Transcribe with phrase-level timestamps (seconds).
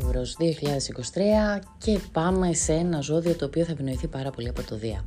[0.00, 4.76] Ταύρος 2023 και πάμε σε ένα ζώδιο το οποίο θα ευνοηθεί πάρα πολύ από το
[4.76, 5.04] Δία.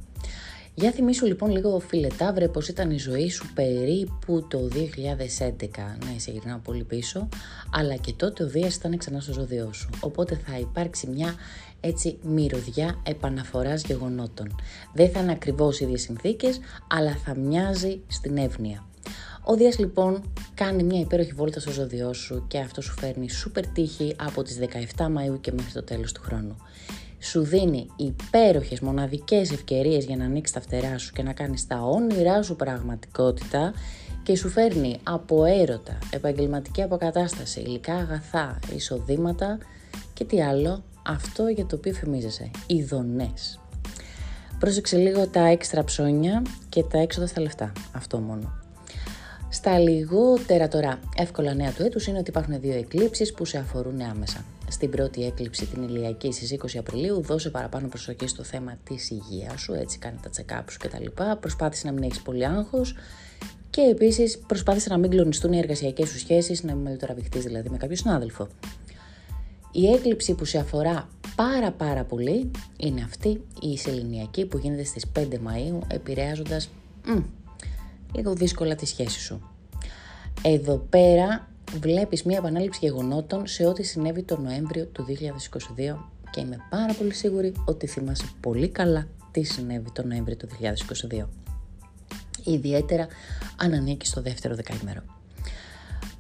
[0.74, 4.78] Για θυμίσου λοιπόν λίγο φίλε Ταύρε πως ήταν η ζωή σου περίπου το 2011,
[6.06, 7.30] ναι σε γυρνάω πολύ πίσω,
[7.72, 11.36] αλλά και τότε ο Δίας ήταν ξανά στο ζώδιό σου, οπότε θα υπάρξει μια
[11.80, 14.56] έτσι μυρωδιά επαναφοράς γεγονότων.
[14.94, 18.86] Δεν θα είναι ακριβώς οι ίδιες συνθήκες, αλλά θα μοιάζει στην εύνοια.
[19.44, 20.24] Ο Δίας λοιπόν
[20.54, 24.60] κάνει μια υπέροχη βόλτα στο ζώδιό σου και αυτό σου φέρνει σούπερ τύχη από τις
[24.96, 26.56] 17 Μαΐου και μέχρι το τέλος του χρόνου.
[27.20, 31.82] Σου δίνει υπέροχες μοναδικές ευκαιρίες για να ανοίξεις τα φτερά σου και να κάνεις τα
[31.82, 33.74] όνειρά σου πραγματικότητα
[34.24, 39.58] και σου φέρνει από έρωτα, επαγγελματική αποκατάσταση, υλικά αγαθά, εισοδήματα
[40.14, 43.60] και τι άλλο, αυτό για το οποίο φημίζεσαι, ειδονές.
[44.60, 48.61] Πρόσεξε λίγο τα έξτρα ψώνια και τα έξοδα στα λεφτά, αυτό μόνο.
[49.54, 54.02] Στα λιγότερα τώρα εύκολα νέα του έτους είναι ότι υπάρχουν δύο εκλήψεις που σε αφορούν
[54.02, 54.46] άμεσα.
[54.68, 59.62] Στην πρώτη έκλειψη την ηλιακή στις 20 Απριλίου δώσε παραπάνω προσοχή στο θέμα της υγείας
[59.62, 61.06] σου, έτσι κάνει τα check-up σου κτλ.
[61.40, 62.96] Προσπάθησε να μην έχεις πολύ άγχος
[63.70, 67.78] και επίσης προσπάθησε να μην κλονιστούν οι εργασιακές σου σχέσεις, να μην μελιτοραβηχτείς δηλαδή με
[67.78, 68.48] κάποιο συνάδελφο.
[69.72, 75.06] Η έκλειψη που σε αφορά πάρα πάρα πολύ είναι αυτή η σεληνιακή που γίνεται στις
[75.20, 76.70] 5 Μαΐου επηρεάζοντας
[78.14, 79.42] λίγο δύσκολα τη σχέση σου.
[80.42, 81.48] Εδώ πέρα
[81.80, 85.96] βλέπεις μία επανάληψη γεγονότων σε ό,τι συνέβη το Νοέμβριο του 2022
[86.32, 90.48] και είμαι πάρα πολύ σίγουρη ότι θυμάσαι πολύ καλά τι συνέβη το Νοέμβριο του
[91.12, 91.26] 2022.
[92.44, 93.08] Ιδιαίτερα
[93.58, 95.02] αν ανήκει στο δεύτερο δεκαήμερο.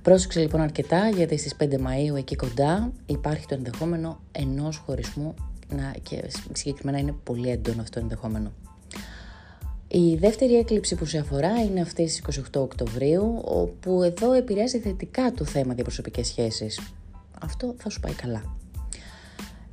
[0.01, 5.33] Πρόσεξε λοιπόν αρκετά γιατί στις 5 Μαΐου εκεί κοντά υπάρχει το ενδεχόμενο ενός χωρισμού
[5.69, 8.51] να, και συγκεκριμένα είναι πολύ έντονο αυτό το ενδεχόμενο.
[9.93, 15.31] Η δεύτερη έκλειψη που σε αφορά είναι αυτή στις 28 Οκτωβρίου, όπου εδώ επηρεάζει θετικά
[15.31, 16.79] το θέμα διαπροσωπικές σχέσεις.
[17.41, 18.43] Αυτό θα σου πάει καλά.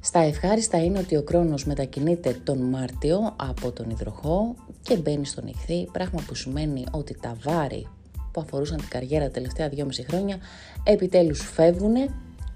[0.01, 5.47] Στα ευχάριστα είναι ότι ο χρόνος μετακινείται τον Μάρτιο από τον υδροχό και μπαίνει στον
[5.47, 7.87] ηχθή, πράγμα που σημαίνει ότι τα βάρη
[8.33, 10.39] που αφορούσαν την καριέρα τα τελευταία 2,5 χρόνια
[10.83, 11.95] επιτέλους φεύγουν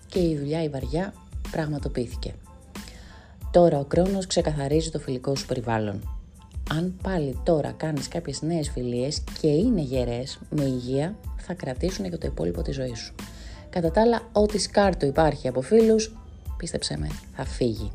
[0.06, 1.14] και η δουλειά η βαριά
[1.50, 2.34] πραγματοποιήθηκε.
[3.50, 6.21] Τώρα ο χρόνος ξεκαθαρίζει το φιλικό σου περιβάλλον
[6.78, 12.18] αν πάλι τώρα κάνεις κάποιες νέες φιλίες και είναι γερές, με υγεία, θα κρατήσουν για
[12.18, 13.14] το υπόλοιπο της ζωής σου.
[13.70, 16.16] Κατά τα άλλα, ό,τι σκάρτο υπάρχει από φίλους,
[16.56, 17.90] πίστεψέ με, θα φύγει.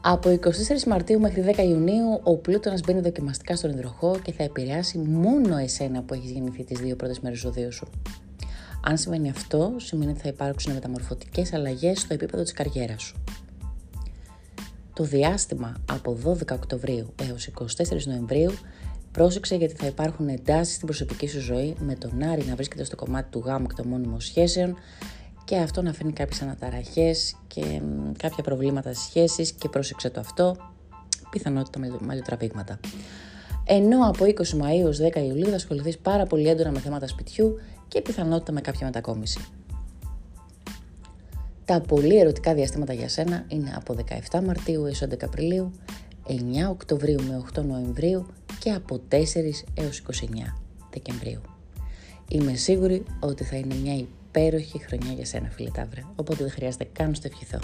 [0.00, 4.98] Από 24 Μαρτίου μέχρι 10 Ιουνίου ο Πλούτονας μπαίνει δοκιμαστικά στον υδροχό και θα επηρεάσει
[4.98, 7.88] μόνο εσένα που έχεις γεννηθεί τις δύο πρώτες μέρες ζωδίου σου.
[8.82, 13.23] Αν σημαίνει αυτό, σημαίνει ότι θα υπάρξουν μεταμορφωτικές αλλαγές στο επίπεδο της καριέρας σου.
[14.94, 18.52] Το διάστημα από 12 Οκτωβρίου έως 24 Νοεμβρίου
[19.12, 22.96] πρόσεξε γιατί θα υπάρχουν εντάσεις στην προσωπική σου ζωή με τον Άρη να βρίσκεται στο
[22.96, 24.76] κομμάτι του γάμου και των μόνιμων σχέσεων
[25.44, 27.82] και αυτό να φέρνει κάποιες αναταραχές και
[28.18, 30.56] κάποια προβλήματα στις σχέσεις και πρόσεξε το αυτό,
[31.30, 32.80] πιθανότητα με μαλλιοτραβήγματα.
[33.64, 37.60] Ενώ από 20 Μαΐου έως 10 Ιουλίου θα ασχοληθείς πάρα πολύ έντονα με θέματα σπιτιού
[37.88, 39.40] και πιθανότητα με κάποια μετακόμιση.
[41.64, 43.96] Τα πολύ ερωτικά διαστήματα για σένα είναι από
[44.30, 45.72] 17 Μαρτίου έως 11 Απριλίου,
[46.26, 46.32] 9
[46.70, 48.26] Οκτωβρίου με 8 Νοεμβρίου
[48.58, 49.16] και από 4
[49.74, 50.14] έως 29
[50.90, 51.40] Δεκεμβρίου.
[52.28, 56.88] Είμαι σίγουρη ότι θα είναι μια υπέροχη χρονιά για σένα φίλε Ταύρε, οπότε δεν χρειάζεται
[56.92, 57.58] καν να στο ευχηθώ.